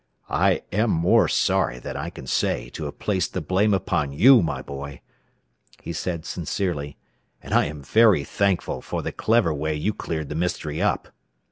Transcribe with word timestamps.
"I 0.31 0.63
am 0.71 0.89
more 0.89 1.27
sorry 1.27 1.77
than 1.77 1.95
I 1.95 2.09
can 2.09 2.25
say 2.25 2.69
to 2.69 2.85
have 2.85 2.97
placed 2.97 3.35
the 3.35 3.39
blame 3.41 3.71
upon 3.71 4.11
you, 4.11 4.41
my 4.41 4.63
boy," 4.63 4.99
he 5.79 5.93
said 5.93 6.25
sincerely. 6.25 6.97
"And 7.39 7.53
I 7.53 7.65
am 7.65 7.83
very 7.83 8.23
thankful 8.23 8.81
for 8.81 9.03
the 9.03 9.11
clever 9.11 9.53
way 9.53 9.75
you 9.75 9.93
cleared 9.93 10.29
the 10.29 10.33
mystery 10.35 10.81
up. 10.81 11.09